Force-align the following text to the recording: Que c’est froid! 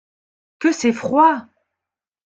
Que 0.57 0.71
c’est 0.71 0.93
froid! 0.93 1.45